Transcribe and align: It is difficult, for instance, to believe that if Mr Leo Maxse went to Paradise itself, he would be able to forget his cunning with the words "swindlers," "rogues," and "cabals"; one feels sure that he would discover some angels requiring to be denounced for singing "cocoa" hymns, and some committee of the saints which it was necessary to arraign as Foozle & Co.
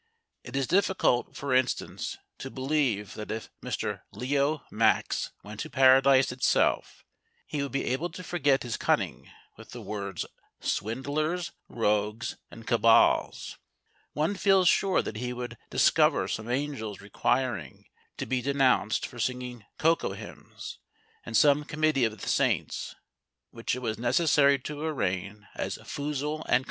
It 0.43 0.55
is 0.55 0.65
difficult, 0.65 1.35
for 1.35 1.53
instance, 1.53 2.17
to 2.39 2.49
believe 2.49 3.13
that 3.13 3.29
if 3.29 3.51
Mr 3.63 4.01
Leo 4.11 4.63
Maxse 4.71 5.29
went 5.43 5.59
to 5.59 5.69
Paradise 5.69 6.31
itself, 6.31 7.05
he 7.45 7.61
would 7.61 7.71
be 7.71 7.85
able 7.85 8.09
to 8.09 8.23
forget 8.23 8.63
his 8.63 8.77
cunning 8.77 9.29
with 9.57 9.69
the 9.73 9.81
words 9.83 10.25
"swindlers," 10.59 11.51
"rogues," 11.69 12.35
and 12.49 12.65
"cabals"; 12.65 13.59
one 14.13 14.33
feels 14.33 14.67
sure 14.67 15.03
that 15.03 15.17
he 15.17 15.33
would 15.33 15.55
discover 15.69 16.27
some 16.27 16.49
angels 16.49 16.99
requiring 16.99 17.85
to 18.17 18.25
be 18.25 18.41
denounced 18.41 19.05
for 19.05 19.19
singing 19.19 19.65
"cocoa" 19.77 20.13
hymns, 20.13 20.79
and 21.27 21.37
some 21.37 21.63
committee 21.63 22.05
of 22.05 22.19
the 22.19 22.27
saints 22.27 22.95
which 23.51 23.75
it 23.75 23.83
was 23.83 23.99
necessary 23.99 24.57
to 24.57 24.81
arraign 24.81 25.47
as 25.53 25.77
Foozle 25.83 26.43
& 26.47 26.49
Co. 26.49 26.59